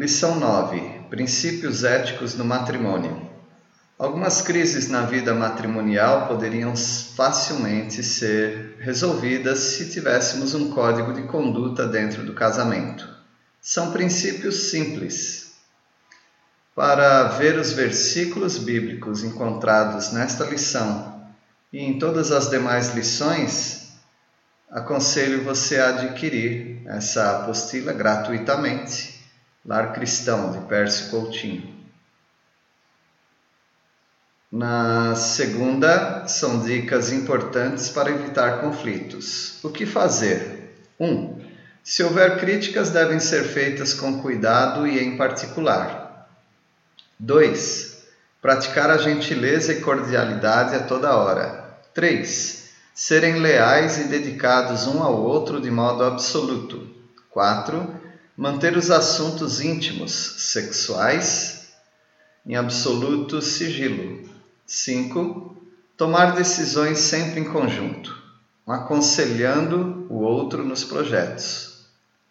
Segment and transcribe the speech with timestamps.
[0.00, 3.20] Lição 9: Princípios éticos no matrimônio.
[3.98, 11.86] Algumas crises na vida matrimonial poderiam facilmente ser resolvidas se tivéssemos um código de conduta
[11.86, 13.06] dentro do casamento.
[13.60, 15.52] São princípios simples.
[16.74, 21.26] Para ver os versículos bíblicos encontrados nesta lição
[21.70, 23.98] e em todas as demais lições,
[24.70, 29.19] aconselho você a adquirir essa apostila gratuitamente
[29.64, 31.78] Lar Cristão, de Pércio Coutinho.
[34.50, 39.62] Na segunda, são dicas importantes para evitar conflitos.
[39.62, 40.76] O que fazer?
[40.98, 41.06] 1.
[41.06, 41.40] Um,
[41.84, 46.26] se houver críticas, devem ser feitas com cuidado e em particular.
[47.18, 47.98] 2.
[48.40, 51.78] Praticar a gentileza e cordialidade a toda hora.
[51.92, 52.70] 3.
[52.94, 56.88] Serem leais e dedicados um ao outro de modo absoluto.
[57.28, 57.99] 4
[58.40, 60.12] manter os assuntos íntimos
[60.50, 61.74] sexuais
[62.46, 64.30] em absoluto sigilo.
[64.66, 65.54] 5.
[65.94, 68.16] Tomar decisões sempre em conjunto,
[68.66, 71.84] aconselhando o outro nos projetos.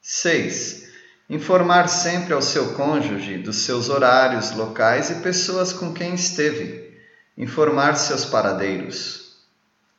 [0.00, 0.86] 6.
[1.28, 6.96] Informar sempre ao seu cônjuge dos seus horários, locais e pessoas com quem esteve.
[7.36, 9.38] Informar seus paradeiros.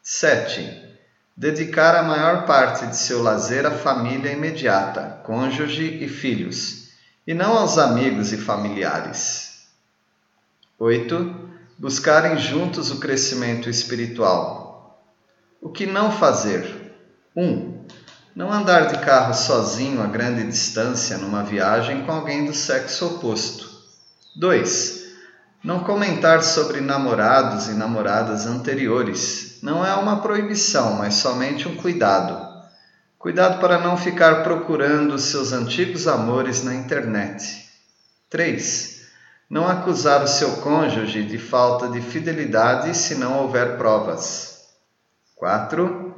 [0.01, 0.86] 7
[1.37, 6.87] dedicar a maior parte de seu lazer à família imediata, cônjuge e filhos,
[7.27, 9.67] e não aos amigos e familiares.
[10.79, 11.47] 8.
[11.77, 14.99] Buscarem juntos o crescimento espiritual.
[15.61, 16.95] O que não fazer?
[17.35, 17.43] 1.
[17.43, 17.85] Um,
[18.35, 23.69] não andar de carro sozinho a grande distância numa viagem com alguém do sexo oposto.
[24.35, 25.06] 2.
[25.67, 32.41] Não comentar sobre namorados e namoradas anteriores não é uma proibição, mas somente um cuidado.
[33.19, 37.67] Cuidado para não ficar procurando seus antigos amores na internet.
[38.29, 39.01] 3.
[39.49, 44.69] Não acusar o seu cônjuge de falta de fidelidade se não houver provas.
[45.35, 46.15] 4.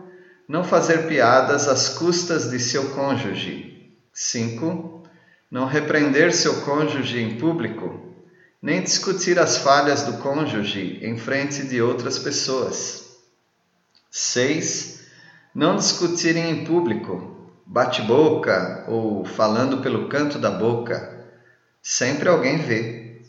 [0.48, 3.96] Não fazer piadas às custas de seu cônjuge.
[4.14, 5.06] 5.
[5.50, 8.09] Não repreender seu cônjuge em público
[8.62, 13.18] nem discutir as falhas do cônjuge em frente de outras pessoas.
[14.12, 15.00] 6.
[15.56, 21.26] Não discutirem em público, bate-boca ou falando pelo canto da boca.
[21.82, 23.22] Sempre alguém vê.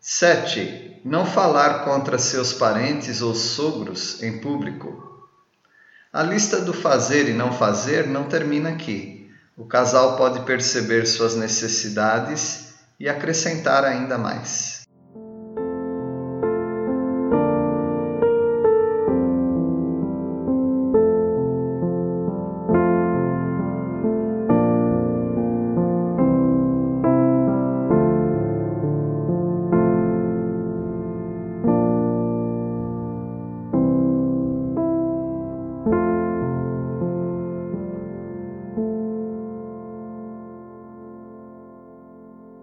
[0.00, 1.00] 7.
[1.04, 5.26] Não falar contra seus parentes ou sogros em público.
[6.12, 9.28] A lista do fazer e não fazer não termina aqui.
[9.56, 12.67] O casal pode perceber suas necessidades
[12.98, 14.77] e acrescentar ainda mais.